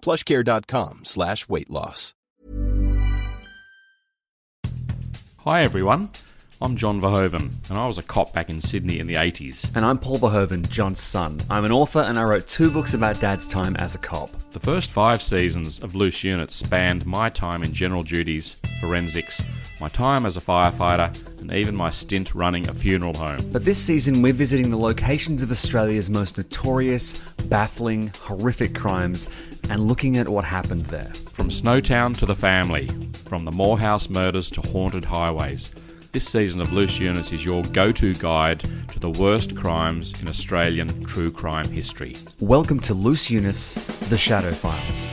[0.00, 2.14] plushcare.com slash weight loss.
[5.44, 6.10] Hi everyone,
[6.60, 9.70] I'm John Verhoeven, and I was a cop back in Sydney in the 80s.
[9.74, 11.40] And I'm Paul Verhoeven, John's son.
[11.48, 14.30] I'm an author and I wrote two books about Dad's time as a cop.
[14.50, 19.40] The first five seasons of Loose Units spanned my time in general duties, forensics,
[19.80, 23.50] my time as a firefighter, and even my stint running a funeral home.
[23.52, 29.28] But this season, we're visiting the locations of Australia's most notorious, baffling, horrific crimes
[29.70, 31.12] and looking at what happened there.
[31.30, 32.88] From Snowtown to the family,
[33.26, 35.74] from the Moorhouse murders to haunted highways.
[36.12, 38.60] This season of Loose Units is your go to guide
[38.92, 42.16] to the worst crimes in Australian true crime history.
[42.40, 43.74] Welcome to Loose Units,
[44.08, 45.06] The Shadow Files.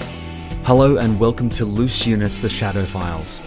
[0.64, 3.42] Hello, and welcome to Loose Units, The Shadow Files.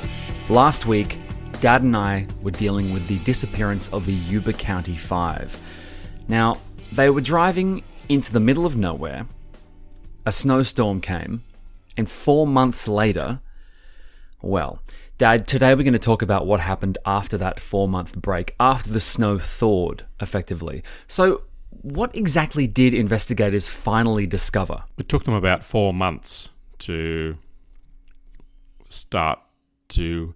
[0.50, 1.18] Last week,
[1.60, 5.60] Dad and I were dealing with the disappearance of the Yuba County Five.
[6.26, 6.56] Now,
[6.90, 9.26] they were driving into the middle of nowhere,
[10.24, 11.44] a snowstorm came,
[11.98, 13.40] and four months later,
[14.40, 14.80] well,
[15.18, 18.90] Dad, today we're going to talk about what happened after that four month break, after
[18.90, 20.82] the snow thawed, effectively.
[21.06, 21.42] So,
[21.82, 24.84] what exactly did investigators finally discover?
[24.96, 26.48] It took them about four months
[26.78, 27.36] to
[28.88, 29.40] start
[29.90, 30.34] to,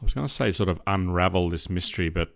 [0.00, 2.34] I was going to say, sort of unravel this mystery, but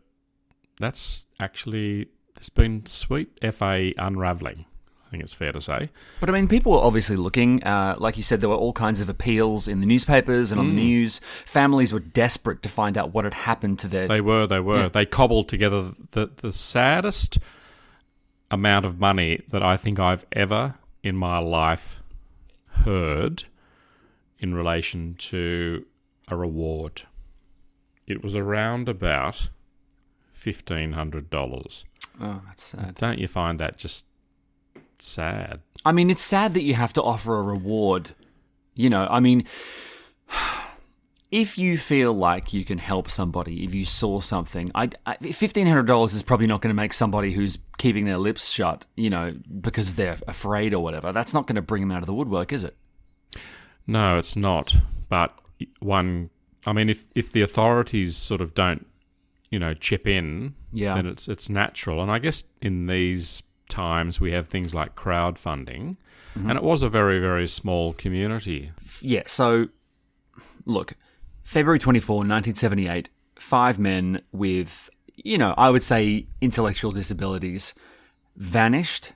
[0.78, 4.66] that's actually, there's been sweet FA unraveling.
[5.06, 5.91] I think it's fair to say.
[6.20, 7.62] But I mean, people were obviously looking.
[7.64, 10.69] Uh, like you said, there were all kinds of appeals in the newspapers and on
[10.69, 11.19] the news.
[11.44, 14.09] Families were desperate to find out what had happened to their.
[14.09, 14.84] They were, they were.
[14.84, 14.88] Yeah.
[14.88, 17.38] They cobbled together the, the saddest
[18.50, 21.97] amount of money that I think I've ever in my life
[22.84, 23.44] heard
[24.38, 25.84] in relation to
[26.32, 27.03] a reward.
[28.06, 29.48] It was around about
[30.43, 31.84] $1,500.
[32.20, 32.97] oh, that's sad.
[32.97, 34.06] Don't you find that just
[34.98, 35.60] sad?
[35.84, 38.12] I mean, it's sad that you have to offer a reward.
[38.75, 39.44] You know, I mean,
[41.31, 46.15] if you feel like you can help somebody, if you saw something, I, I, $1,500
[46.15, 49.94] is probably not going to make somebody who's keeping their lips shut, you know, because
[49.94, 51.12] they're afraid or whatever.
[51.12, 52.76] That's not going to bring them out of the woodwork, is it?
[53.87, 54.76] No, it's not.
[55.09, 55.37] But
[55.80, 56.30] one,
[56.66, 58.86] I mean, if if the authorities sort of don't,
[59.50, 60.94] you know, chip in, Yeah.
[60.94, 62.02] then it's it's natural.
[62.02, 65.96] And I guess in these times we have things like crowdfunding,
[66.36, 66.48] Mm-hmm.
[66.48, 68.72] and it was a very very small community.
[69.02, 69.68] Yeah, so
[70.64, 70.94] look,
[71.44, 77.74] February 24, 1978, five men with, you know, I would say intellectual disabilities
[78.36, 79.12] vanished.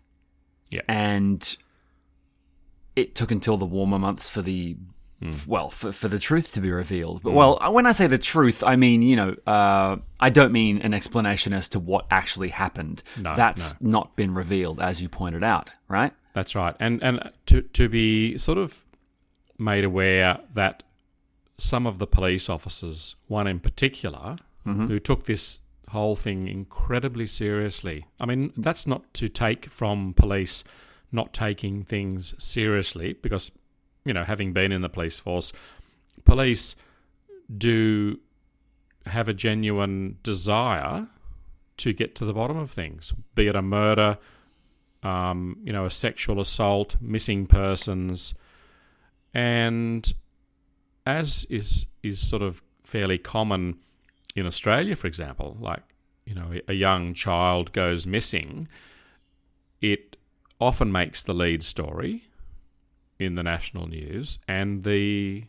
[0.71, 0.83] Yeah.
[0.89, 1.57] And
[2.97, 4.77] it took until the warmer months for the
[5.23, 5.47] Mm.
[5.47, 7.23] well, for, for the truth to be revealed.
[7.23, 7.73] But well, mm.
[7.73, 11.55] when I say the truth, I mean, you know, uh, I don't mean an explanation
[11.55, 13.03] as to what actually happened.
[13.17, 16.13] No, That's not been revealed, as you pointed out, right?
[16.35, 16.77] That's right.
[16.79, 18.85] And and to to be sort of
[19.59, 20.83] made aware that
[21.57, 24.87] some of the police officers, one in particular, mm-hmm.
[24.87, 28.07] who took this whole thing incredibly seriously.
[28.21, 30.65] I mean, that's not to take from police
[31.13, 33.53] not taking things seriously because
[34.07, 35.53] you know, having been in the police force,
[36.25, 36.77] police
[37.55, 38.19] do
[39.07, 41.09] have a genuine desire
[41.77, 44.19] to get to the bottom of things, be it a murder,
[45.03, 48.35] um, you know, a sexual assault, missing persons,
[49.35, 50.15] and
[51.05, 53.79] as is is sort of fairly common
[54.35, 55.83] in Australia, for example, like
[56.25, 58.69] you know, a young child goes missing,
[59.81, 60.17] it
[60.61, 62.25] often makes the lead story
[63.19, 65.45] in the national news, and the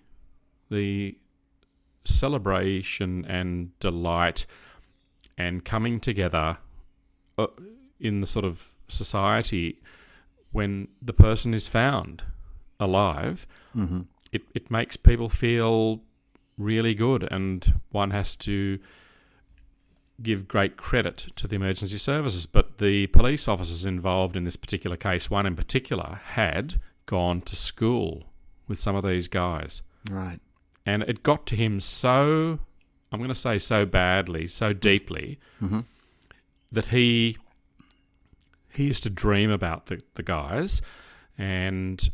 [0.69, 1.17] the
[2.05, 4.45] celebration and delight
[5.37, 6.57] and coming together
[7.37, 7.47] uh,
[7.99, 9.81] in the sort of society
[10.51, 12.23] when the person is found
[12.79, 13.45] alive
[14.31, 16.01] it, it makes people feel
[16.57, 18.79] really good, and one has to
[20.21, 22.45] give great credit to the emergency services.
[22.47, 27.55] But the police officers involved in this particular case, one in particular, had gone to
[27.55, 28.25] school
[28.67, 29.81] with some of these guys.
[30.11, 30.39] Right.
[30.85, 32.59] And it got to him so,
[33.11, 35.79] I'm going to say so badly, so deeply, Mm-hmm.
[36.71, 37.37] that he
[38.73, 40.83] he used to dream about the, the guys
[41.35, 42.09] and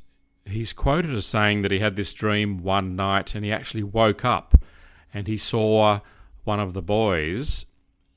[0.45, 4.24] he's quoted as saying that he had this dream one night and he actually woke
[4.24, 4.56] up
[5.13, 6.00] and he saw
[6.46, 7.66] one of the boys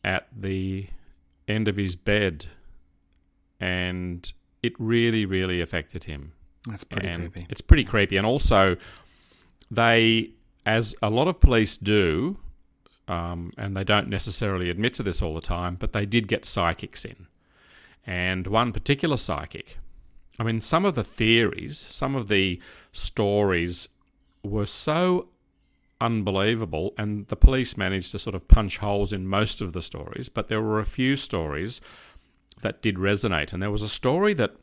[0.05, 0.87] at the
[1.49, 2.47] end of his bed
[3.59, 4.33] and
[4.63, 6.33] it really really affected him
[6.67, 7.47] That's pretty and creepy.
[7.49, 8.77] It's pretty creepy, and also
[9.71, 10.31] they,
[10.65, 12.39] as a lot of police do,
[13.09, 16.45] um, and they don't necessarily admit to this all the time, but they did get
[16.45, 17.27] psychics in,
[18.07, 19.79] and one particular psychic.
[20.39, 22.61] I mean, some of the theories, some of the
[22.93, 23.89] stories
[24.43, 25.29] were so
[26.01, 30.29] unbelievable, and the police managed to sort of punch holes in most of the stories,
[30.29, 31.81] but there were a few stories
[32.63, 34.57] that did resonate, and there was a story that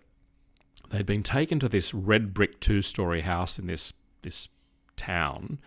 [0.94, 3.92] they'd been taken to this red brick two story house in this
[4.22, 4.48] this
[4.96, 5.60] town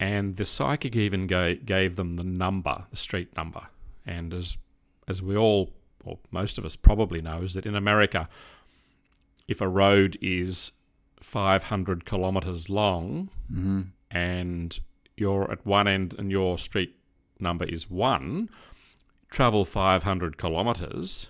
[0.00, 3.68] and the psychic even ga- gave them the number the street number
[4.04, 4.56] and as
[5.08, 5.70] as we all
[6.04, 8.28] or most of us probably know, is that in America
[9.46, 10.72] if a road is
[11.20, 13.82] 500 kilometers long Mm-hmm.
[14.10, 14.80] and
[15.16, 16.96] you're at one end and your street
[17.38, 18.48] number is 1
[19.30, 21.28] travel 500 kilometers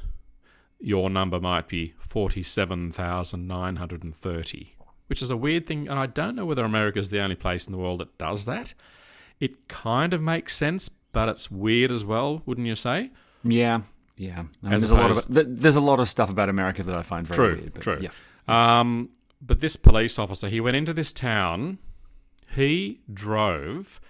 [0.83, 4.77] your number might be 47,930,
[5.07, 5.89] which is a weird thing.
[5.89, 8.45] And I don't know whether America is the only place in the world that does
[8.47, 8.75] that.
[9.41, 13.11] It kind of makes sense, but it's weird as well, wouldn't you say?
[13.45, 13.83] Yeah.
[14.17, 14.45] Yeah.
[14.65, 17.03] I mean, there's a lot of there's a lot of stuff about America that I
[17.03, 17.75] find very True, weird.
[17.75, 17.99] But true.
[18.01, 18.11] Yeah.
[18.49, 21.79] Um, but this police officer, he went into this town,
[22.55, 24.01] he drove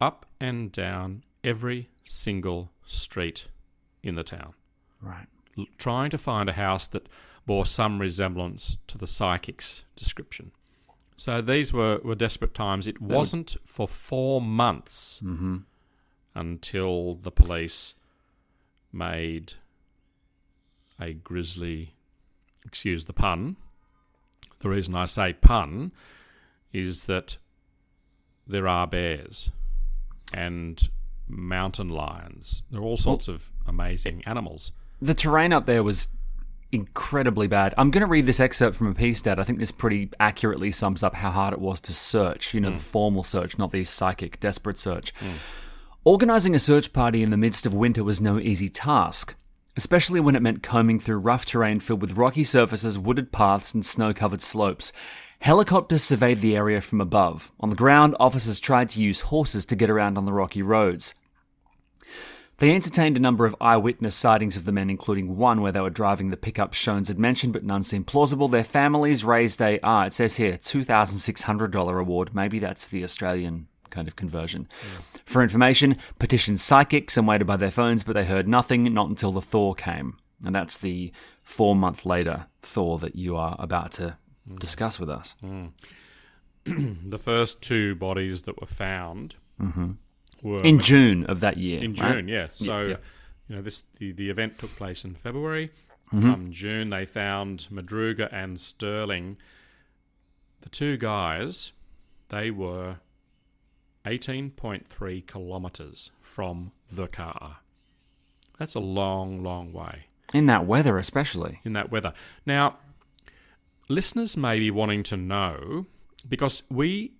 [0.00, 3.48] up and down every single street
[4.02, 4.54] in the town.
[5.00, 5.26] Right.
[5.78, 7.08] Trying to find a house that
[7.46, 10.52] bore some resemblance to the psychic's description.
[11.16, 12.86] So these were, were desperate times.
[12.86, 15.58] It wasn't for four months Mm-hmm.
[16.34, 17.94] until the police
[18.92, 19.54] made
[21.00, 21.94] a grisly,
[22.64, 23.56] excuse the pun.
[24.60, 25.92] The reason I say pun
[26.72, 27.36] is that
[28.46, 29.50] there are bears
[30.32, 30.88] and
[31.28, 32.62] mountain lions.
[32.70, 34.72] There are all sorts of amazing animals.
[35.02, 36.08] The terrain up there was
[36.70, 37.74] incredibly bad.
[37.76, 40.70] I'm going to read this excerpt from a piece that I think this pretty accurately
[40.70, 42.54] sums up how hard it was to search.
[42.54, 45.12] You know, the formal search, not the psychic, desperate search.
[46.04, 49.34] Organising a search party in the midst of winter was no easy task,
[49.76, 53.84] especially when it meant combing through rough terrain filled with rocky surfaces, wooded paths, and
[53.84, 54.92] snow covered slopes.
[55.40, 57.50] Helicopters surveyed the area from above.
[57.58, 61.14] On the ground, officers tried to use horses to get around on the rocky roads.
[62.62, 65.90] They entertained a number of eyewitness sightings of the men, including one where they were
[65.90, 68.46] driving the pickup Schons had mentioned, but none seemed plausible.
[68.46, 72.36] Their families raised a, ah, it says here, $2,600 reward.
[72.36, 74.68] Maybe that's the Australian kind of conversion.
[75.24, 79.32] For information, petitioned psychics and waited by their phones, but they heard nothing, not until
[79.32, 80.16] the thaw came.
[80.44, 81.10] And that's the
[81.42, 84.16] four month later thaw that you are about to
[84.48, 84.60] mm.
[84.60, 85.34] discuss with us.
[85.42, 85.72] Mm.
[87.10, 89.94] The first two bodies that were found mm-hmm.
[90.42, 91.82] Were In June of that year.
[91.82, 92.14] in right?
[92.14, 92.48] June, yeah.
[92.54, 92.96] So, yeah.
[93.48, 95.70] you know, this the, the event took place in February.
[96.12, 96.30] Mm-hmm.
[96.30, 99.38] Come June, they found Madruga and Sterling.
[100.60, 101.72] The two guys,
[102.28, 102.98] they were
[104.04, 107.58] 18.3 kilometres from the car.
[108.58, 111.60] That's a long, long way In that weather, especially.
[111.64, 112.12] in that weather.
[112.44, 112.78] Now,
[113.88, 115.86] listeners may be wanting to know
[116.28, 117.14] because we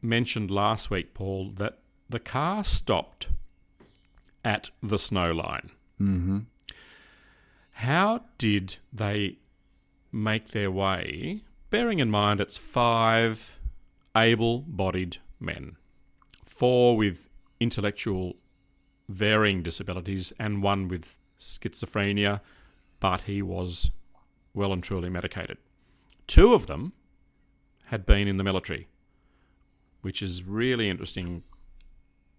[0.00, 3.28] mentioned last week, Paul, that the car stopped
[4.44, 5.70] at the snow line.
[6.00, 6.38] Mm-hmm.
[7.74, 9.38] How did they
[10.12, 11.42] make their way?
[11.70, 13.58] Bearing in mind it's five
[14.16, 15.76] able bodied men,
[16.44, 17.28] four with
[17.60, 18.36] intellectual
[19.08, 22.40] varying disabilities, and one with schizophrenia,
[22.98, 23.90] but he was
[24.54, 25.58] well and truly medicated.
[26.26, 26.92] Two of them
[27.86, 28.88] had been in the military,
[30.00, 31.42] which is really interesting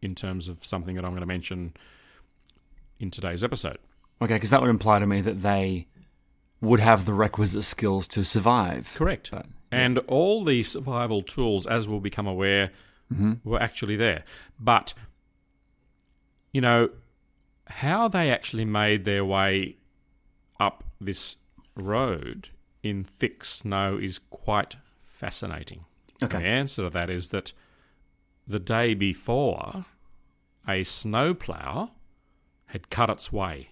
[0.02, 1.74] in terms of something that I'm going to mention
[3.00, 3.78] in today's episode.
[4.22, 5.88] Okay, because that would imply to me that they
[6.62, 8.94] would have the requisite skills to survive.
[8.96, 9.30] Correct.
[9.32, 12.72] But- and all the survival tools, as we'll become aware,
[13.14, 13.34] mm-hmm.
[13.44, 14.24] were actually there.
[14.60, 14.94] But,
[16.54, 16.90] you know,
[17.68, 19.76] how they actually made their way
[20.60, 21.36] up this
[21.76, 22.50] road
[22.82, 25.86] in thick snow is quite fascinating.
[26.22, 27.52] And the answer to that is that
[28.48, 29.86] the day before,
[30.68, 31.92] a snowplow
[32.68, 33.70] had cut its way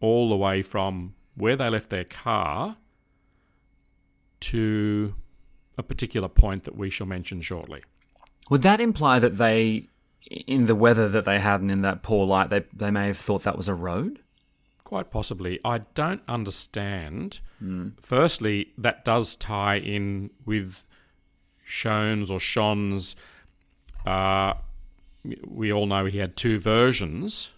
[0.00, 2.76] all the way from where they left their car
[4.40, 5.14] to
[5.78, 7.82] a particular point that we shall mention shortly.
[8.50, 9.88] Would that imply that they,
[10.46, 13.16] in the weather that they had and in that poor light, they, they may have
[13.16, 14.20] thought that was a road?
[14.84, 15.58] Quite possibly.
[15.64, 17.38] I don't understand.
[17.58, 17.90] Hmm.
[18.00, 20.84] Firstly, that does tie in with
[21.66, 23.16] Schons or Shon's.
[24.04, 24.54] Uh,
[25.46, 27.50] we all know he had two versions,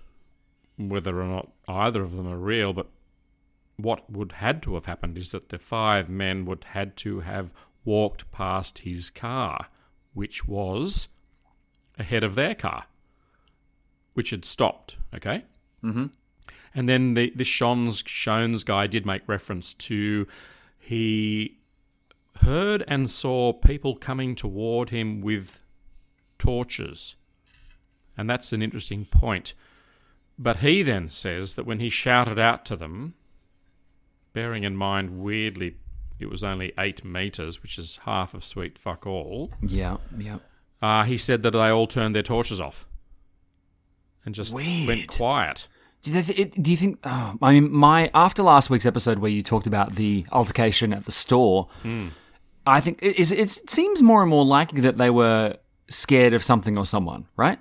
[0.79, 2.89] whether or not either of them are real, but
[3.77, 7.53] what would had to have happened is that the five men would had to have
[7.85, 9.69] walked past his car,
[10.15, 11.09] which was
[11.99, 12.87] ahead of their car,
[14.15, 14.97] which had stopped.
[15.15, 15.45] Okay.
[15.85, 16.07] Mm-hmm.
[16.75, 20.27] And then the the Shons Schons guy did make reference to
[20.79, 21.59] he
[22.43, 25.63] heard and saw people coming toward him with
[26.39, 27.15] torches.
[28.17, 29.55] And that's an interesting point.
[30.39, 33.15] But he then says that when he shouted out to them,
[34.33, 35.77] bearing in mind weirdly
[36.19, 40.39] it was only eight meters, which is half of sweet fuck all, Yeah, yeah.
[40.81, 42.87] uh, he said that they all turned their torches off
[44.25, 44.89] and just Weird.
[44.89, 45.69] went quiet.
[46.03, 46.99] Do you, th- it, do you think?
[47.05, 51.05] Oh, I mean, my after last week's episode where you talked about the altercation at
[51.05, 51.69] the store,
[52.67, 55.57] I think it, it seems more and more likely that they were
[55.89, 57.59] scared of something or someone, right?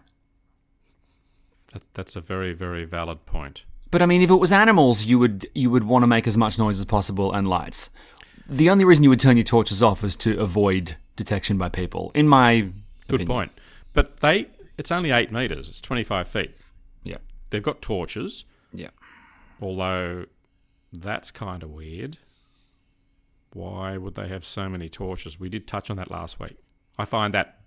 [1.74, 3.64] That, that's a very, very valid point.
[3.92, 6.36] But I mean, if it was animals, you would you would want to make as
[6.38, 7.90] much noise as possible and lights.
[8.48, 12.12] The only reason you would turn your torches off is to avoid detection by people.
[12.14, 12.62] In my
[13.08, 13.28] Good opinion.
[13.28, 13.52] point.
[13.94, 15.70] But they, it's only eight meters.
[15.70, 16.56] It's twenty-five feet.
[17.04, 17.18] Yeah,
[17.50, 18.90] They've got torches, yeah.
[19.62, 20.26] although
[20.92, 22.18] that's kind of weird.
[23.54, 25.40] Why would they have so many torches?
[25.40, 26.58] We did touch on that last week.
[26.98, 27.60] I find that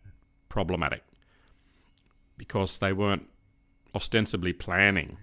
[0.49, 1.03] problematic
[2.37, 3.29] because they weren't
[3.95, 5.19] ostensibly planning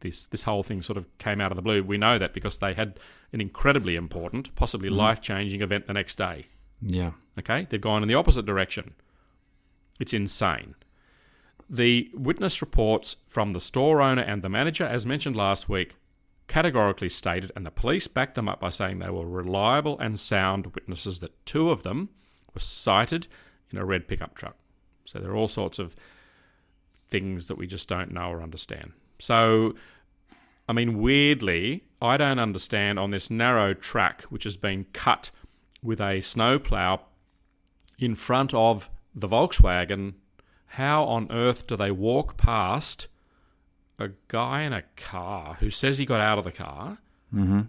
[0.00, 0.26] this.
[0.26, 1.82] This whole thing sort of came out of the blue.
[1.82, 2.98] We know that because they had
[3.32, 4.96] an incredibly important, possibly mm.
[4.96, 6.46] life-changing event the next day.
[6.80, 7.12] Yeah.
[7.38, 8.94] Okay, they've gone in the opposite direction.
[9.98, 10.74] It's insane.
[11.68, 15.96] The witness reports from the store owner and the manager, as mentioned last week,
[16.46, 20.74] categorically stated, and the police backed them up by saying they were reliable and sound
[20.74, 22.08] witnesses that two of them
[22.54, 23.26] were sighted
[23.70, 24.56] in a red pickup truck.
[25.04, 25.96] So there are all sorts of
[27.08, 28.92] things that we just don't know or understand.
[29.18, 29.74] So,
[30.68, 35.30] I mean, weirdly, I don't understand on this narrow track, which has been cut
[35.82, 37.00] with a snowplow
[37.98, 40.14] in front of the Volkswagen,
[40.72, 43.08] how on earth do they walk past
[43.98, 46.98] a guy in a car who says he got out of the car?
[47.34, 47.62] Mm-hmm.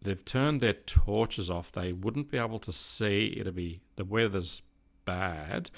[0.00, 1.70] They've turned their torches off.
[1.70, 3.36] They wouldn't be able to see.
[3.38, 4.62] It'll be the weather's
[5.04, 5.70] bad.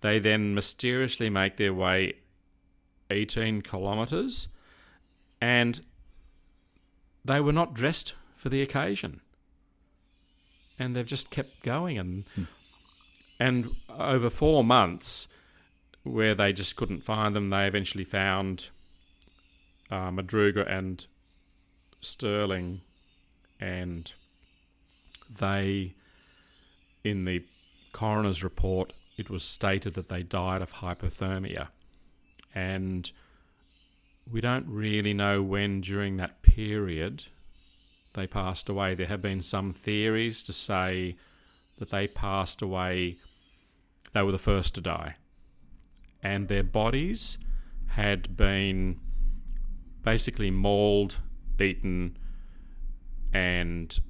[0.00, 2.14] They then mysteriously make their way
[3.10, 4.48] 18 kilometres
[5.40, 5.80] and
[7.24, 9.20] they were not dressed for the occasion.
[10.78, 12.24] And they've just kept going and
[13.38, 15.28] and over 4 months
[16.04, 18.68] where they just couldn't find them, they eventually found
[19.90, 21.06] uh, Madruga and
[22.00, 22.80] Sterling
[23.60, 24.12] and
[25.30, 25.94] they
[27.04, 27.44] in the
[27.92, 31.68] coroner's report it was stated that they died of hypothermia.
[32.54, 33.10] And
[34.30, 37.24] we don't really know when during that period
[38.14, 38.94] they passed away.
[38.94, 41.16] There have been some theories to say
[41.78, 43.18] that they passed away
[44.12, 45.16] they were the first to die.
[46.22, 47.38] And their bodies
[47.88, 49.00] had been
[50.02, 51.18] basically mauled
[51.60, 52.16] eaten
[53.32, 54.00] and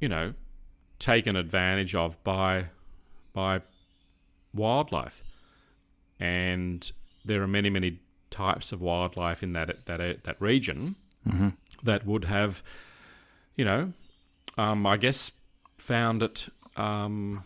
[0.00, 0.32] you know
[0.98, 2.68] taken advantage of by
[3.32, 3.60] by
[4.54, 5.22] wildlife.
[6.20, 6.90] And
[7.24, 10.96] there are many many types of wildlife in that that that region
[11.84, 12.62] that would have
[13.56, 13.92] you know
[14.58, 15.30] um, I guess
[15.78, 17.44] found it um,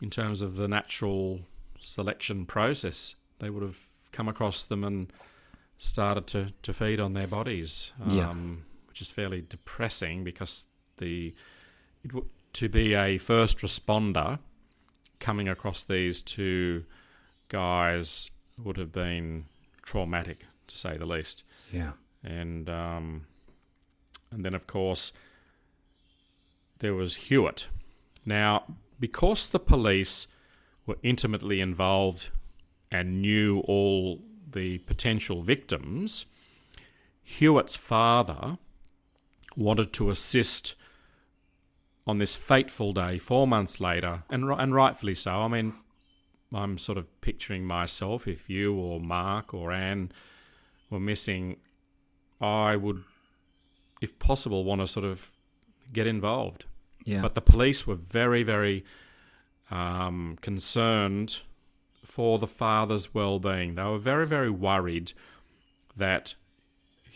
[0.00, 1.40] in terms of the natural
[1.78, 3.14] selection process.
[3.38, 3.78] They would have
[4.12, 5.12] come across them and
[5.76, 8.34] started to, to feed on their bodies um, Yeah.
[8.88, 10.64] which is fairly depressing because
[10.96, 11.34] the
[12.02, 14.40] it w- to be a first responder
[15.20, 16.84] coming across these two
[17.48, 18.30] guys
[18.62, 19.46] would have been
[19.82, 21.92] traumatic to say the least Yeah.
[22.22, 23.26] and um,
[24.30, 25.12] and then of course
[26.80, 27.66] there was Huett.
[28.24, 28.64] Now,
[29.00, 30.26] because the police
[30.86, 32.30] were intimately involved
[32.90, 36.24] and knew all the potential victims,
[37.26, 38.58] Huett's father
[39.56, 40.74] wanted to assist
[42.08, 45.30] on this fateful day, four months later, and and rightfully so.
[45.30, 45.74] I mean,
[46.52, 50.10] I'm sort of picturing myself if you or Mark or Anne
[50.88, 51.58] were missing,
[52.40, 53.04] I would,
[54.00, 55.30] if possible, want to sort of
[55.92, 56.64] get involved.
[57.04, 57.20] Yeah.
[57.20, 58.86] But the police were very, very
[59.70, 61.40] um, concerned
[62.04, 63.74] for the father's well-being.
[63.74, 65.12] They were very, very worried
[65.94, 66.34] that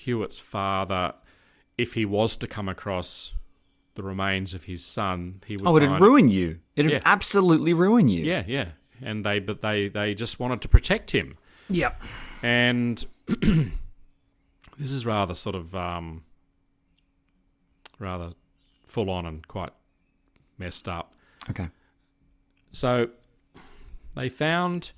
[0.05, 1.15] Huett's father,
[1.79, 3.33] if he was to come across
[3.95, 5.67] the remains of his son, he would.
[5.67, 6.59] oh, it'd ruin you.
[6.77, 7.01] It'd Yeah.
[7.05, 8.25] absolutely ruin you.
[8.25, 8.69] Yeah, yeah,
[9.03, 11.37] and they but they they just wanted to protect him,
[11.69, 12.03] Yep.
[12.43, 13.05] and
[14.79, 16.25] this is rather sort of um,
[17.99, 18.33] rather
[18.87, 19.73] full on and quite
[20.59, 21.13] messed up.
[21.51, 21.69] Okay.
[22.73, 23.09] So
[24.15, 24.93] they found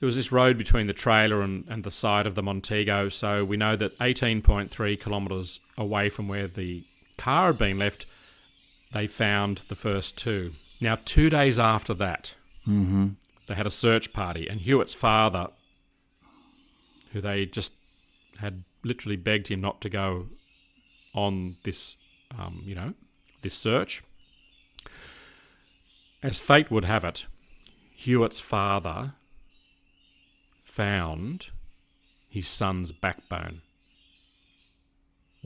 [0.00, 3.08] there was this road between the trailer and, and the side of the Montego.
[3.08, 6.84] So we know that 18.3 kilometres away from where the
[7.18, 8.06] car had been left,
[8.92, 10.52] they found the first two.
[10.80, 12.34] Now, two days after that,
[12.66, 13.08] Mm-hmm.
[13.46, 15.48] they had a search party, and Huett's father,
[17.12, 17.72] who they just
[18.38, 20.26] had literally begged him not to go
[21.14, 21.96] on this,
[22.36, 22.94] um, you know,
[23.42, 24.02] this search.
[26.22, 27.26] As fate would have it,
[27.94, 29.14] Huett's father
[30.64, 31.46] found
[32.28, 33.62] his son's backbone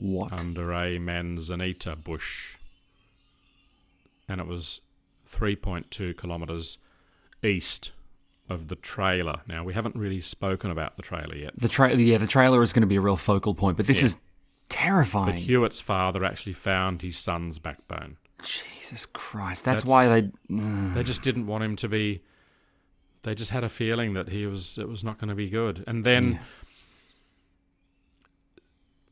[0.01, 0.33] What?
[0.33, 2.55] under a manzanita bush.
[4.27, 4.81] And it was
[5.29, 6.77] 3.2 kilometres
[7.43, 7.91] east
[8.49, 9.41] of the trailer.
[9.47, 11.53] Now, we haven't really spoken about the trailer yet.
[11.57, 13.99] the tra- yeah, the trailer is going to be a real focal point, but this
[13.99, 14.05] Yeah.
[14.07, 14.21] is
[14.69, 15.35] terrifying.
[15.35, 15.43] But.
[15.43, 18.17] Huett's father actually found his son's backbone.
[18.43, 19.65] Jesus Christ.
[19.65, 20.29] That's, That's- why they.
[20.49, 20.93] Mm.
[20.95, 22.23] They just didn't want him to be.
[23.23, 24.77] They just had a feeling that he was.
[24.79, 25.83] It was not going to be good.
[25.85, 26.39] And then,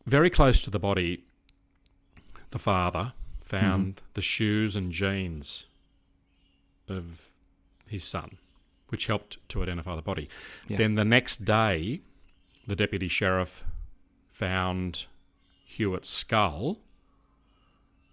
[0.09, 1.23] very close to the body,
[2.51, 3.13] the father
[3.43, 4.05] found Mm-hmm.
[4.13, 5.65] the shoes and jeans
[6.87, 7.29] of
[7.87, 8.37] his son,
[8.89, 10.29] which helped to identify the body.
[10.67, 10.77] Yeah.
[10.77, 12.01] Then the next day,
[12.67, 13.63] the deputy sheriff
[14.31, 15.05] found
[15.65, 16.77] Huett's skull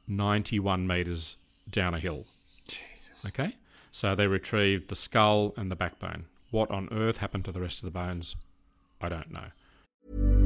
[0.09, 1.37] 91 metres
[1.71, 2.27] down a hill.
[2.69, 3.25] Jesus.
[3.27, 3.57] Okay?
[3.93, 6.27] So they retrieved the skull and the backbone.
[6.51, 8.37] What on earth happened to the rest of the bones?
[9.01, 10.46] I don't know.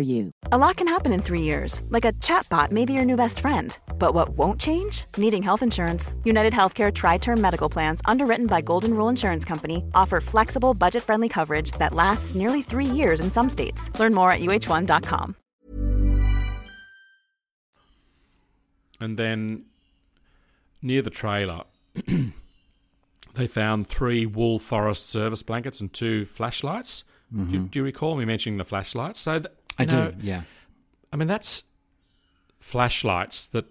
[0.00, 0.32] you.
[0.50, 3.38] A lot can happen in three years, like a chatbot may be your new best
[3.38, 3.78] friend.
[3.98, 5.04] But what won't change?
[5.16, 6.14] Needing health insurance.
[6.24, 11.02] United Healthcare Tri Term Medical Plans, underwritten by Golden Rule Insurance Company, offer flexible, budget
[11.04, 13.90] friendly coverage that lasts nearly three years in some states.
[14.00, 15.36] Learn more at uh1.com.
[19.00, 19.64] And then
[20.82, 21.62] near the trailer,
[23.34, 27.04] they found three wool forest service blankets and two flashlights.
[27.32, 27.66] Do, mm-hmm.
[27.66, 29.20] do you recall me mentioning the flashlights?
[29.20, 30.42] So, th- I know, do, yeah.
[31.12, 31.64] I mean, that's
[32.58, 33.66] flashlights that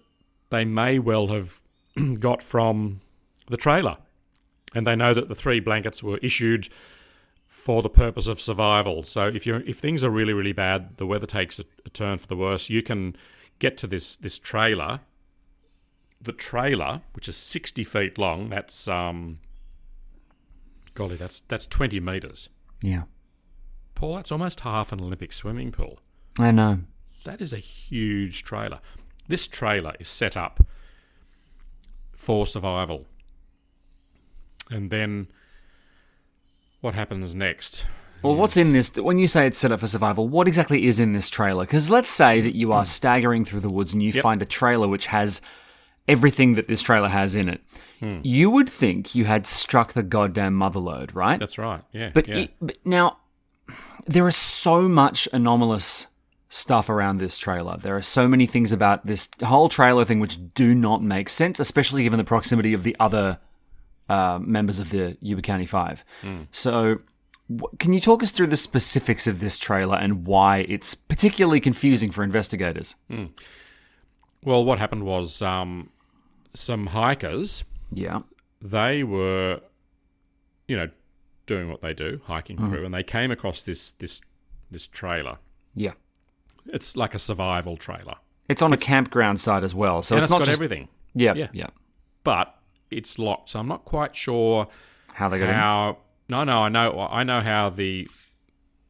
[0.50, 1.62] they may well have
[2.20, 3.02] got from
[3.48, 3.98] the trailer.
[4.76, 6.70] And they know that the three blankets were issued
[7.48, 9.04] for the purpose of survival.
[9.04, 12.18] So if you if things are really really bad, the weather takes a, a turn
[12.20, 12.70] for the worse.
[12.70, 13.16] You can
[13.58, 15.02] get to this this trailer.
[16.22, 19.40] The trailer, which is sixty feet long, that's um,
[20.94, 22.50] golly, that's that's twenty meters.
[22.82, 23.04] Yeah.
[24.00, 26.00] Paul, that's almost half an Olympic swimming pool.
[26.40, 26.80] I know.
[27.26, 28.80] That is a huge trailer.
[29.28, 30.62] this trailer is set up
[32.16, 33.06] for survival.
[34.72, 35.28] And then
[36.82, 37.84] what happens next?
[38.22, 38.96] Well, what's in this?
[38.96, 41.64] When you say it's set up for survival, what exactly is in this trailer?
[41.66, 44.24] Because let's say that you are staggering through the woods and you Yep.
[44.24, 45.42] find a trailer which has
[46.08, 47.62] everything that this trailer has in it.
[48.00, 48.20] Hmm.
[48.24, 51.40] You would think you had struck the goddamn motherlode, right?
[51.40, 51.82] That's right.
[51.92, 52.12] Yeah.
[52.14, 52.38] But, yeah.
[52.38, 53.18] it, but now,
[54.10, 56.08] there is so much anomalous
[56.50, 57.78] stuff around this trailer.
[57.78, 61.60] There are so many things about this whole trailer thing which do not make sense,
[61.60, 63.38] especially given the proximity of the other
[64.10, 66.04] uh, members of the Yuba County Five.
[66.52, 67.02] So,
[67.56, 71.60] wh- can you talk us through the specifics of this trailer and why it's particularly
[71.60, 72.96] confusing for investigators?
[74.44, 75.92] well, what happened was um,
[76.56, 77.64] some hikers.
[77.94, 78.22] Yeah.
[78.62, 79.62] They were,
[80.68, 80.90] you know,
[81.50, 82.70] doing what they do, hiking Hmm.
[82.70, 84.22] through, and they came across this this
[84.72, 85.40] this trailer.
[85.76, 85.94] Yeah.
[86.68, 88.16] It's like a survival trailer,
[88.48, 90.88] It's on a campground site as well, so and it's, it's not got just everything.
[91.16, 91.48] Yeah, Yeah.
[91.52, 91.70] yeah.
[92.24, 92.56] But
[92.92, 94.68] it's locked, so I'm not quite sure
[95.14, 95.56] How they got in?
[95.56, 95.98] how.
[96.28, 97.00] No, no, I know.
[97.12, 98.08] I know how the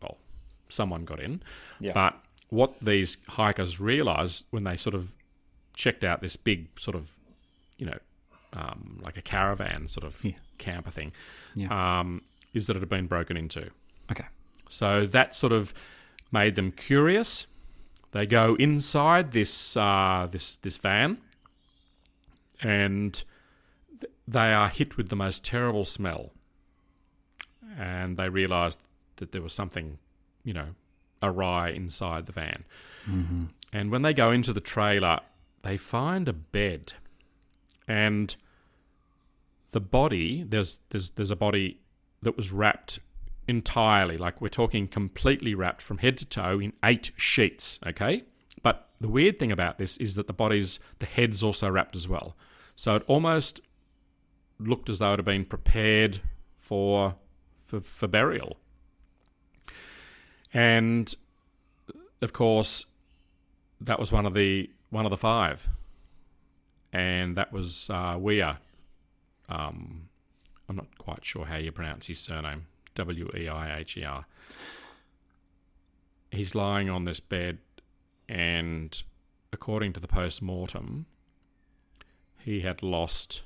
[0.02, 0.18] well,
[0.68, 1.42] someone got in.
[1.80, 1.92] Yeah.
[1.94, 2.14] But
[2.50, 5.14] what these hikers realised when they sort of
[5.74, 7.12] checked out this big sort of,
[7.78, 8.00] you know,
[8.52, 10.34] um, like a caravan sort of Yeah.
[10.58, 11.14] camper thing,
[11.56, 11.70] Yeah.
[12.00, 13.70] um, is that it had been broken into.
[14.12, 14.26] Okay.
[14.70, 15.74] So that sort of
[16.32, 17.46] made them curious.
[18.12, 21.20] They go inside this uh, this this van,
[22.62, 23.24] and
[24.28, 26.32] they are hit with the most terrible smell.
[27.78, 28.78] And they realise
[29.18, 30.00] that there was something,
[30.44, 30.70] you know,
[31.22, 32.66] awry inside the van.
[33.72, 35.20] And when they go into the trailer,
[35.62, 36.94] they find a bed,
[37.88, 38.36] and
[39.72, 41.78] the body there's there's there's a body
[42.22, 43.00] that was wrapped
[43.48, 48.24] entirely, like we're talking completely wrapped from head to toe in eight sheets, okay?
[48.62, 52.08] But the weird thing about this is that the body's, the head's also wrapped as
[52.08, 52.36] well.
[52.76, 53.62] So it almost
[54.60, 56.22] looked as though it had been prepared
[56.58, 57.16] for,
[57.66, 58.58] for, for burial.
[60.54, 61.14] And
[62.22, 62.86] of course,
[63.82, 65.68] that was one of the one of the five,
[66.92, 68.58] and that was uh, Weir.
[69.48, 70.09] Um,
[70.70, 72.68] I'm not quite sure how you pronounce his surname.
[72.96, 74.26] W E I H E R.
[76.32, 77.58] He's lying on this bed,
[78.28, 79.02] and
[79.52, 81.08] according to the post mortem,
[82.38, 83.42] he had lost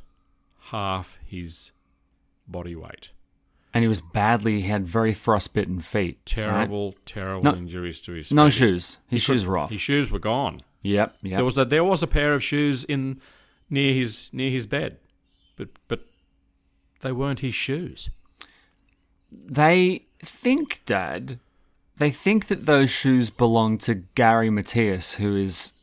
[0.72, 1.72] half his
[2.48, 3.10] body weight.
[3.74, 6.18] And he was badly, he had very frostbitten feet.
[6.18, 6.26] right?
[6.26, 8.54] Terrible, terrible No- injuries to his No feet.
[8.54, 8.98] shoes.
[9.08, 9.72] His He shoes could- were off.
[9.72, 10.62] His shoes were gone.
[10.84, 11.38] Yep, yep.
[11.38, 13.22] There was a there was a pair of shoes in
[13.70, 14.98] near his near his bed,
[15.56, 16.02] but but
[17.04, 18.10] they weren't his shoes.
[19.32, 21.39] They think, Dad,
[21.98, 25.74] they think that those shoes belong to Gary Mathias, who is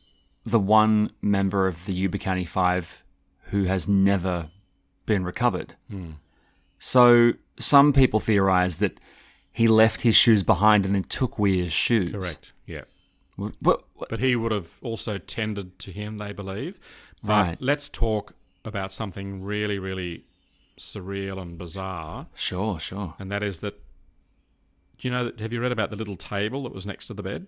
[0.45, 3.03] the one member of the Yuba County Five
[3.51, 4.49] who has never
[5.05, 5.75] been recovered.
[5.89, 6.11] Hmm.
[6.79, 8.99] So some people theorize that
[9.51, 12.13] he left his shoes behind and then took Weir's shoes.
[12.13, 12.53] Correct.
[12.65, 12.83] Yeah.
[13.35, 16.79] What, what, But he would have also tended to him, they believe.
[17.21, 17.57] But Right.
[17.61, 20.25] let's talk about something really, really
[20.79, 23.15] surreal and bizarre, Sure, sure.
[23.19, 23.79] and that is that.
[24.97, 25.39] Do you know that?
[25.39, 27.47] Have you read about the little table that was next to the bed?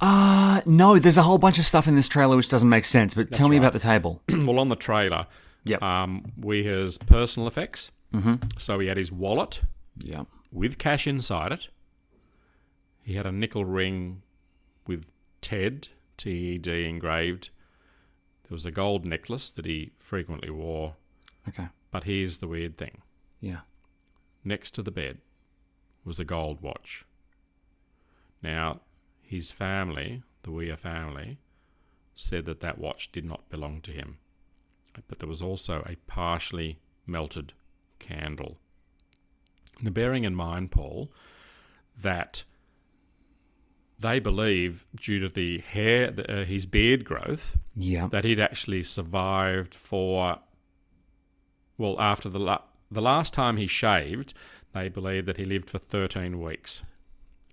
[0.00, 3.14] Uh, no, there's a whole bunch of stuff in this trailer which doesn't make sense,
[3.14, 3.62] but tell me right.
[3.64, 4.22] about the table.
[4.28, 5.26] well, on the trailer,
[5.64, 5.82] Yep.
[5.82, 7.90] um, we his personal effects.
[8.14, 8.34] Mm-hmm.
[8.58, 9.62] So he had his wallet
[9.98, 10.26] Yep.
[10.52, 11.68] with cash inside it.
[13.02, 14.22] He had a nickel ring
[14.86, 17.50] with TED, T E D engraved.
[18.44, 20.94] There was a gold necklace that he frequently wore.
[21.48, 21.68] Okay.
[21.90, 23.02] But here's the weird thing
[23.40, 23.60] Yeah.
[24.44, 25.18] next to the bed
[26.04, 27.04] was a gold watch.
[28.42, 28.80] Now,
[29.22, 31.38] his family, the Weir family,
[32.14, 34.18] said that that watch did not belong to him.
[35.08, 37.52] But there was also a partially melted
[37.98, 38.58] candle.
[39.80, 41.10] Now, bearing in mind, Paul,
[42.00, 42.44] that
[43.98, 48.08] they believe, due to the hair, the, uh, his beard growth, Yeah.
[48.08, 50.40] that he'd actually survived for
[51.80, 54.32] well after the la- the last time he shaved
[54.72, 56.82] they believe that he lived for 13 weeks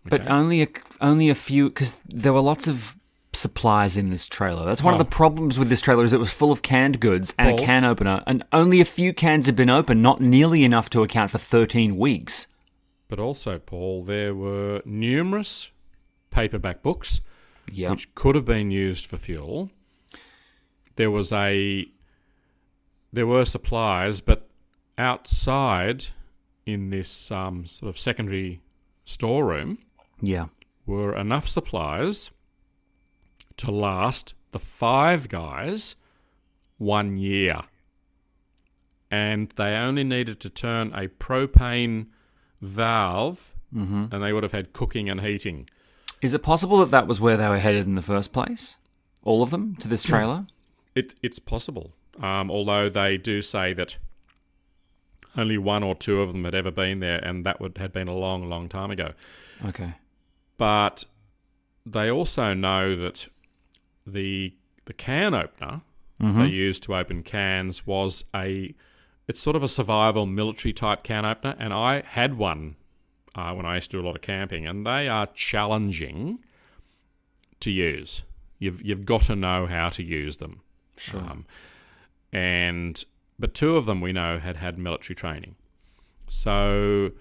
[0.05, 0.67] But only a,
[1.01, 2.95] only a few, because there were lots of
[3.33, 4.63] supplies in this trailer.
[4.65, 4.99] That's one Oh.
[4.99, 5.17] of the oh.
[5.23, 8.23] problems with this trailer is it was full of canned goods and a can opener,
[8.25, 11.97] and only a few cans had been opened, not nearly enough to account for 13
[11.97, 12.47] weeks.
[13.09, 15.71] but also paul there were numerous
[16.29, 17.21] paperback books
[17.71, 17.91] Yeah.
[17.91, 19.71] which could have been used for fuel
[20.95, 21.85] there was a
[23.11, 24.49] there were supplies but
[24.97, 26.07] outside
[26.65, 28.61] in this um, sort of secondary
[29.05, 29.77] storeroom
[30.21, 30.47] yeah.
[30.85, 32.31] were enough supplies
[33.57, 35.95] to last the the five guys
[36.77, 37.61] one year.
[39.11, 42.07] And they only needed to turn a propane
[42.59, 43.53] valve,
[44.11, 45.69] and they would have had cooking and heating.
[46.21, 48.77] Is it possible that that was where they were headed in the first place?
[49.23, 50.47] All of them to this trailer?
[50.95, 53.97] It, it's possible, um, although they do say that
[55.35, 58.07] only one or two of them had ever been there, and that would had been
[58.07, 59.13] a long, long time ago.
[59.65, 59.93] Okay.
[60.57, 61.05] But
[61.85, 63.27] they also know that
[64.05, 64.53] the
[64.85, 65.81] the can opener
[66.19, 68.73] they used to open cans was a
[69.27, 72.75] it's sort of a survival military type can opener, and I had one
[73.35, 76.39] uh, when I used to do a lot of camping, and they are challenging
[77.59, 78.23] to use.
[78.57, 80.61] You've you've got to know how to use them.
[80.97, 81.19] Sure.
[81.19, 81.45] Um,
[82.31, 83.03] and
[83.39, 85.55] but two of them we know had had military training,
[86.27, 87.11] so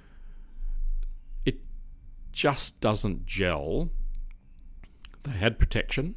[1.45, 1.59] it
[2.33, 3.91] just doesn't gel.
[5.23, 6.15] They had protection.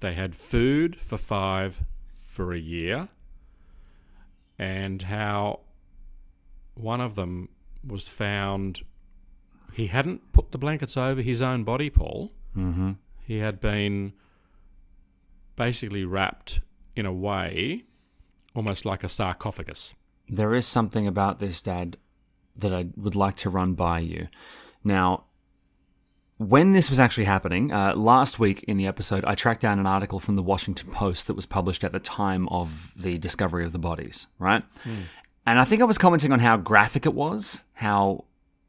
[0.00, 1.84] They had food for five
[2.20, 3.08] for a year,
[4.58, 5.60] and how
[6.74, 7.48] one of them
[7.86, 8.82] was found.
[9.72, 12.32] He hadn't put the blankets over his own body, Paul.
[12.56, 12.92] Mm-hmm.
[13.24, 14.14] He had been
[15.56, 16.60] basically wrapped
[16.98, 17.84] in a way
[18.54, 19.94] almost like a sarcophagus.
[20.28, 21.96] There is something about this, Dad,
[22.56, 24.26] that I would like to run by you.
[24.82, 25.24] Now,
[26.38, 29.86] when this was actually happening, uh, last week in the episode, I tracked down an
[29.86, 33.72] article from the Washington Post that was published at the time of the discovery of
[33.72, 34.64] the bodies, right?
[35.46, 38.24] And I think I was commenting on how graphic it was, how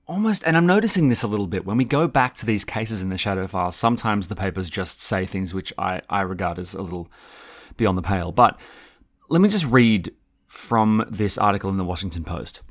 [0.08, 3.02] almost, and I'm noticing this a little bit when we go back to these cases
[3.02, 3.76] in the shadow files.
[3.76, 7.10] Sometimes the papers just say things which I, I regard as a little
[7.80, 8.32] beyond the pale.
[8.32, 8.60] But
[9.30, 10.14] let me just read
[10.48, 12.62] from this article in the Washington Post.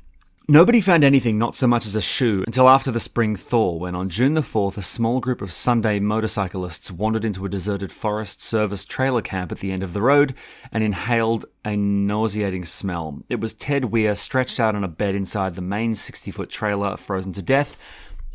[0.51, 3.93] Nobody found anything, not so much as a shoe, until after the spring thaw, when
[3.93, 8.41] on June the 4th, a small group of Sunday motorcyclists wandered into a deserted Forest
[8.41, 10.33] Service trailer camp at the end of the road
[10.71, 13.21] and inhaled a nauseating smell.
[13.29, 16.97] It was Ted Weir stretched out on a bed inside the main 60 foot trailer,
[16.97, 17.77] frozen to death.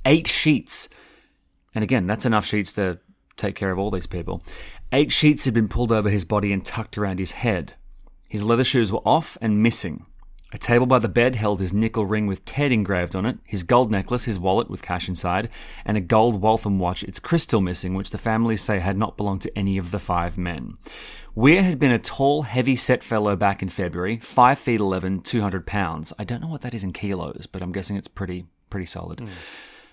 [0.06, 0.88] Eight sheets.
[1.74, 3.00] And again, that's enough sheets to
[3.36, 4.40] take care of all these people.
[4.94, 7.74] Eight sheets had been pulled over his body and tucked around his head.
[8.28, 10.06] His leather shoes were off and missing.
[10.52, 13.64] A table by the bed held his nickel ring with Ted engraved on it, his
[13.64, 15.48] gold necklace, his wallet with cash inside,
[15.84, 19.42] and a gold Waltham watch, its crystal missing, which the families say had not belonged
[19.42, 20.78] to any of the five men.
[21.34, 25.66] Weir had been a tall, heavy set fellow back in February, 5 feet 11, 200
[25.66, 26.12] pounds.
[26.20, 29.18] I don't know what that is in kilos, but I'm guessing it's pretty, pretty solid.
[29.18, 29.28] Hmm.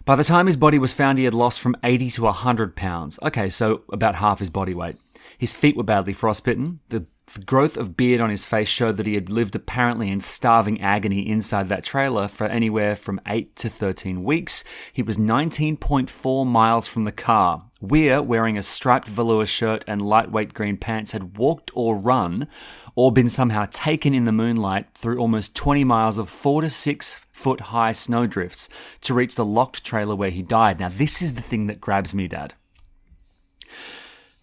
[0.04, 3.20] By the time his body was found, he had lost from 80 to 100 pounds.
[3.22, 4.98] Okay, so about half his body weight.
[5.38, 6.80] His feet were badly frostbitten.
[6.90, 7.06] The
[7.46, 11.28] growth of beard on his face showed that he had lived apparently in starving agony
[11.28, 14.64] inside that trailer for anywhere from 8 to 13 weeks.
[14.92, 17.62] He was 19.4 miles from the car.
[17.80, 22.48] Weir, wearing a striped velour shirt and lightweight green pants, had walked or run
[22.96, 27.26] or been somehow taken in the moonlight through almost 20 miles of 4 to 6
[27.42, 28.70] foot high snowdrifts
[29.02, 30.80] to reach the locked trailer where he died.
[30.80, 32.54] Now, this is the thing that grabs me, Dad.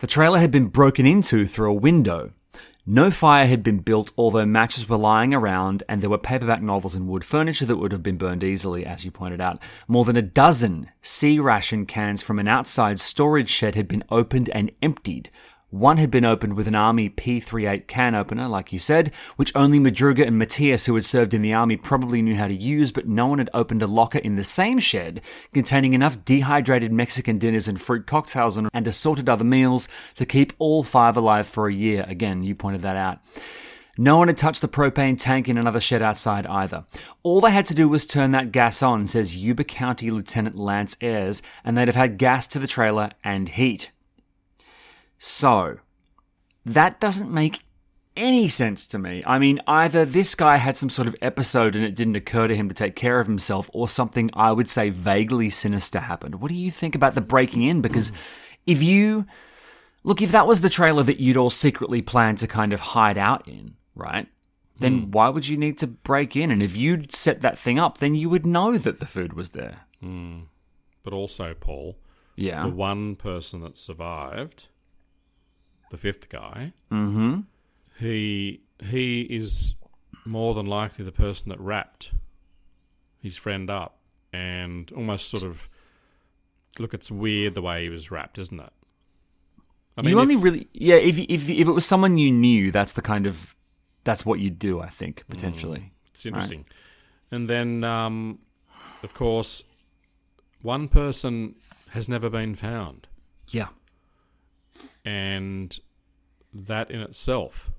[0.00, 2.30] The trailer had been broken into through a window.
[2.84, 6.94] No fire had been built, although matches were lying around, and there were paperback novels
[6.94, 9.61] and wood furniture that would have been burned easily, as you pointed out.
[9.87, 14.48] More than a dozen C ration cans from an outside storage shed had been opened
[14.50, 15.30] and emptied.
[15.70, 19.78] One had been opened with an Army P38 can opener, like you said, which only
[19.78, 23.07] Madruga and Mathias, who had served in the Army, probably knew how to use, but
[23.07, 25.20] no one had opened a locker in the same shed
[25.52, 30.83] containing enough dehydrated Mexican dinners and fruit cocktails and, assorted other meals to keep all
[30.83, 32.07] five alive for a year.
[32.09, 33.18] Again, you pointed that out.
[33.98, 36.87] No one had touched the propane tank in another shed outside either.
[37.22, 40.96] All they had to do was turn that gas on, says Yuba County Lieutenant Lance
[41.02, 43.90] Ayres, and they'd have had gas to the trailer and heat.
[45.18, 45.78] So,
[46.64, 47.61] that doesn't make
[48.16, 49.22] any sense to me.
[49.26, 52.57] I mean, either this guy had some sort of episode and it didn't occur to
[52.57, 56.37] him to take care of himself, or something I would say vaguely sinister happened.
[56.37, 57.81] What do you think about the breaking in?
[57.81, 58.12] Because
[58.66, 59.26] if you
[60.02, 63.18] look, if that was the trailer that you'd all secretly planned to kind of hide
[63.18, 64.26] out in, right?
[64.78, 65.11] Then hmm.
[65.11, 66.50] why would you need to break in?
[66.50, 69.50] And if you'd set that thing up, then you would know that the food was
[69.50, 69.81] there.
[70.00, 70.40] Hmm.
[71.02, 71.96] But also, Paul,
[72.37, 72.64] Yeah.
[72.64, 74.68] the one person that survived,
[75.90, 77.40] the fifth guy, mm-hmm.
[77.98, 79.74] he he is
[80.24, 82.12] more than likely the person that wrapped
[83.20, 83.98] his friend up
[84.33, 85.68] and almost sort of
[86.79, 86.94] look.
[86.94, 88.72] It's weird the way he was wrapped, isn't it?
[89.96, 90.96] I mean, you only if- really, yeah.
[90.96, 93.55] If if if it was someone you knew, that's the kind of
[94.05, 94.81] that's what you'd do.
[94.81, 95.92] I think potentially.
[96.11, 96.66] It's interesting.
[97.31, 98.38] And then, um,
[99.03, 99.62] of course,
[100.62, 101.57] one person
[101.90, 103.07] has never been found,
[103.51, 103.68] Yeah.
[105.09, 105.79] And
[106.53, 107.71] that in itself,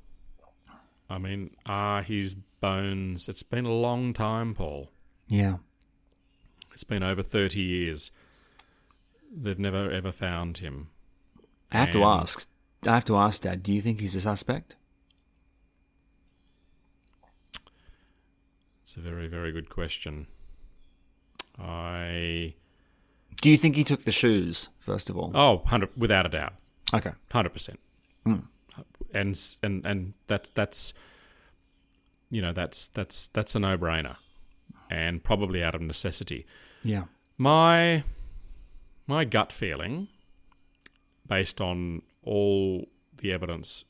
[1.10, 3.30] I mean, are his bones?
[3.30, 4.90] It's been a long time, Paul.
[5.28, 5.58] Yeah.
[6.74, 8.10] It's been over 30 years.
[9.32, 10.90] They've never ever found him.
[11.72, 12.48] I have to ask.
[12.84, 13.62] I have to ask, Dad.
[13.62, 14.76] Do you think he's a suspect?
[18.82, 20.26] It's a very, very good question.
[21.60, 22.56] I.
[23.42, 25.32] Do you think he took the shoes first of all?
[25.36, 26.54] Oh, 100, without a doubt.
[26.94, 27.12] Okay.
[27.32, 27.76] 100%.
[29.14, 30.94] And, and, and that, that's,
[32.30, 34.18] you know, that's, that's, that's a no brainer.
[34.90, 36.46] And probably out of necessity.
[36.84, 37.04] Yeah.
[37.38, 38.04] My
[39.08, 40.08] my gut feeling,
[41.28, 43.84] based on all the evidence,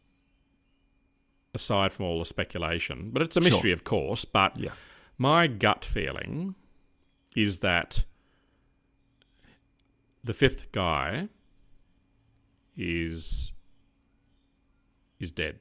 [1.54, 3.50] aside from all the speculation, but it's a Sure.
[3.52, 4.24] mystery, of course.
[4.26, 4.72] But Yeah.
[5.18, 6.56] my gut feeling
[7.36, 8.04] is that
[10.24, 11.28] the fifth guy
[12.80, 13.54] is
[15.20, 15.60] is dead.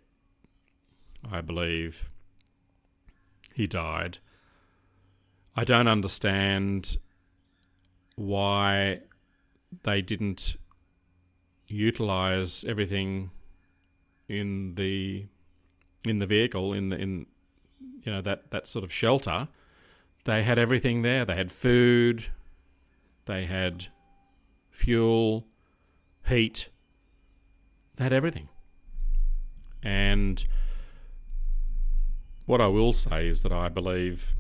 [1.31, 2.09] I believe
[3.53, 4.19] he died.
[5.57, 6.97] I don't understand
[8.15, 9.01] why
[9.83, 10.57] they didn't
[11.67, 13.31] utilize everything
[14.29, 15.27] in the
[16.05, 17.27] in the vehicle in the in
[18.05, 19.49] you know that that sort of shelter
[20.25, 22.27] they had everything there they had food
[23.27, 23.89] they had
[24.71, 25.47] fuel
[26.27, 26.69] heat
[27.99, 28.49] they had everything
[29.83, 30.47] and
[32.47, 34.35] what I will say is that I believe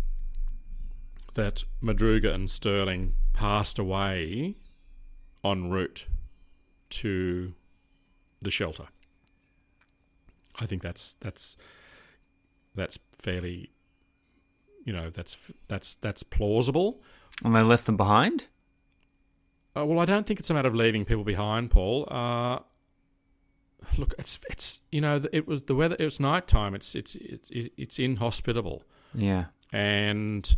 [1.35, 4.57] that Madruga and Sterling passed away
[5.44, 6.07] en route
[6.90, 7.53] to
[8.40, 8.87] the shelter.
[10.59, 11.57] I think that's that's
[12.75, 13.71] that's fairly,
[14.85, 15.37] you know, that's
[15.68, 17.03] that's that's plausible.
[17.44, 18.47] And they left them behind?
[19.77, 22.09] Uh, well, I don't think it's a matter of leaving people behind, Paul.
[22.11, 22.61] Uh,
[23.96, 25.96] look, it's it's you know it was the weather.
[25.98, 26.74] It was night time.
[26.74, 28.82] It's it's it's it's inhospitable.
[29.14, 29.46] Yeah.
[29.72, 30.56] And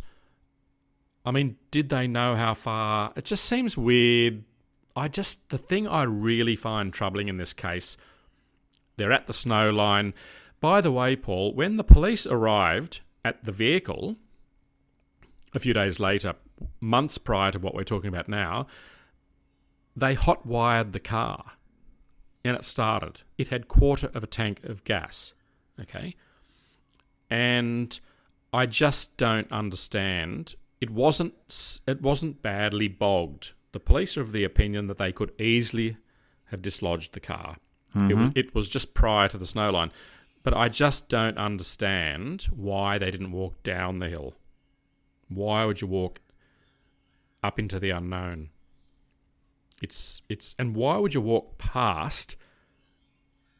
[1.25, 3.13] I mean, did they know how far?
[3.15, 4.43] It just seems weird.
[4.95, 7.95] I just, the thing I really find troubling in this case,
[8.97, 10.13] they're at the snow line.
[10.59, 14.17] By the way, Paul, when the police arrived at the vehicle
[15.53, 16.35] a few days later,
[16.79, 18.67] months prior to what we're talking about now,
[19.95, 21.53] they hot wired the car
[22.43, 23.21] and it started.
[23.37, 25.33] It had quarter of a tank of gas.
[25.79, 26.15] Okay.
[27.29, 27.99] And
[28.53, 30.55] I just don't understand.
[30.79, 31.33] It wasn't
[31.87, 33.51] it wasn't badly bogged.
[33.71, 35.97] The police are of the opinion that they could easily
[36.45, 37.57] have dislodged the car.
[37.93, 38.23] It, mm-hmm.
[38.23, 39.91] was, it was just prior to the snow line.
[40.43, 44.33] But I just don't understand why they didn't walk down the hill.
[45.29, 46.19] Why would you walk
[47.43, 48.49] up into the unknown?
[49.81, 52.35] It's it's and why would you walk past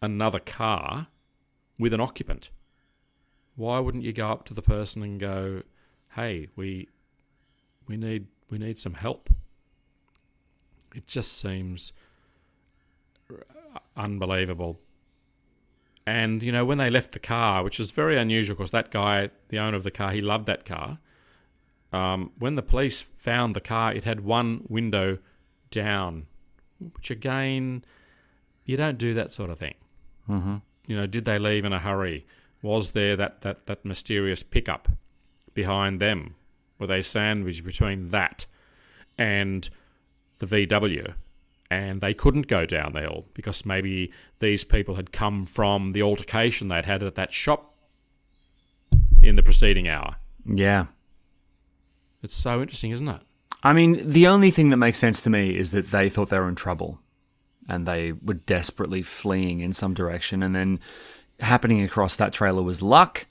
[0.01, 1.07] another car
[1.79, 2.49] with an occupant?
[3.55, 5.63] Why wouldn't you go up to the person and go,
[6.15, 6.89] "Hey, we
[7.87, 9.29] we need we need some help."
[10.93, 11.91] It just seems
[13.95, 14.79] unbelievable.
[16.05, 19.29] And you know, when they left the car, which is very unusual, because that guy,
[19.49, 20.99] the owner of the car, he loved that car.
[21.93, 25.19] Um, when the police found the car, it had one window
[25.71, 26.27] down,
[26.95, 27.83] which again,
[28.65, 29.75] you don't do that sort of thing.
[30.29, 30.57] Mm-hmm.
[30.87, 32.25] You know, did they leave in a hurry?
[32.61, 34.87] Was there that, that, that mysterious pickup
[35.53, 36.35] behind them?
[36.79, 38.45] Were they sandwiched between that
[39.17, 39.69] and
[40.39, 41.13] the VW?
[41.69, 46.01] And they couldn't go down the hill because maybe these people had come from the
[46.01, 47.73] altercation they'd had at that shop
[49.23, 50.17] in the preceding hour.
[50.45, 50.87] Yeah.
[52.21, 53.21] It's so interesting, isn't it?
[53.63, 56.39] I mean, the only thing that makes sense to me is that they thought they
[56.39, 56.99] were in trouble
[57.69, 60.41] and they were desperately fleeing in some direction.
[60.41, 60.79] And then
[61.39, 63.27] happening across that trailer was luck,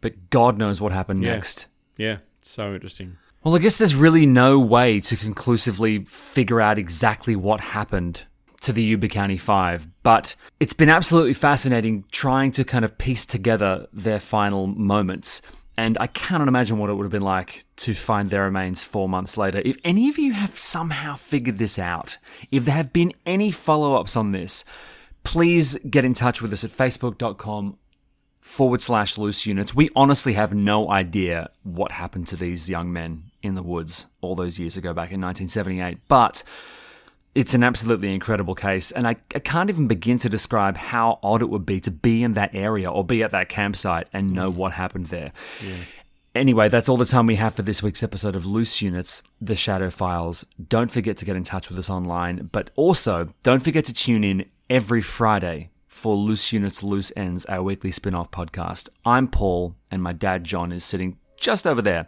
[0.00, 1.32] but God knows what happened Yeah.
[1.32, 1.66] next.
[1.96, 3.16] Yeah, so interesting.
[3.42, 8.22] Well, I guess there's really no way to conclusively figure out exactly what happened
[8.62, 13.26] to the Yuba County Five, but it's been absolutely fascinating trying to kind of piece
[13.26, 15.42] together their final moments.
[15.76, 19.08] And I cannot imagine what it would have been like to find their remains four
[19.08, 19.60] months later.
[19.64, 22.16] If any of you have somehow figured this out,
[22.50, 24.64] if there have been any follow ups on this,
[25.24, 27.76] please get in touch with us at facebook.com
[28.40, 29.74] forward slash loose units.
[29.74, 34.34] We honestly have no idea what happened to these young men in the woods all
[34.34, 36.42] those years ago back in 1978, but
[37.34, 38.92] it's an absolutely incredible case.
[38.92, 42.22] And I, I can't even begin to describe how odd it would be to be
[42.22, 44.54] in that area or be at that campsite and know mm.
[44.54, 45.32] what happened there.
[46.34, 49.56] Anyway, that's all the time we have for this week's episode of Loose Units, The
[49.56, 50.44] Shadow Files.
[50.68, 54.24] Don't forget to get in touch with us online, but also don't forget to tune
[54.24, 58.88] in every Friday for Loose Units, Loose Ends, our weekly spin off podcast.
[59.04, 62.06] I'm Paul, and my dad, John, is sitting just over there.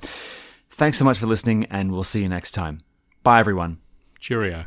[0.70, 2.80] Thanks so much for listening, and we'll see you next time.
[3.22, 3.78] Bye, everyone.
[4.18, 4.66] Cheerio.